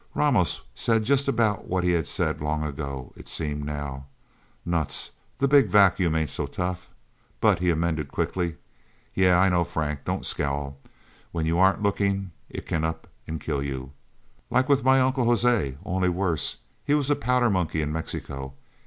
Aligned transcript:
Ramos 0.15 0.63
said 0.73 1.03
just 1.03 1.27
about 1.27 1.65
what 1.67 1.83
he 1.83 1.91
had 1.91 2.07
said 2.07 2.41
long 2.41 2.63
ago, 2.63 3.13
it 3.15 3.27
seemed, 3.27 3.63
now. 3.67 4.07
"Nuts 4.65 5.11
the 5.37 5.47
Big 5.47 5.67
Vacuum 5.67 6.15
ain't 6.15 6.31
so 6.31 6.47
tough." 6.47 6.89
But 7.39 7.59
he 7.59 7.69
amended 7.69 8.07
quickly, 8.07 8.55
"Yeah, 9.13 9.37
I 9.39 9.47
know, 9.49 9.63
Frank 9.63 10.03
don't 10.03 10.25
scowl. 10.25 10.79
When 11.31 11.45
you 11.45 11.59
aren't 11.59 11.83
looking, 11.83 12.31
it 12.49 12.65
can 12.65 12.83
up 12.83 13.05
and 13.27 13.39
kill 13.39 13.61
you. 13.61 13.91
Like 14.49 14.67
with 14.67 14.83
my 14.83 14.99
Uncle 14.99 15.27
José, 15.27 15.77
only 15.85 16.09
worse. 16.09 16.55
He 16.83 16.95
was 16.95 17.11
a 17.11 17.15
powder 17.15 17.51
monkey 17.51 17.83
in 17.83 17.91
Mexico. 17.91 18.55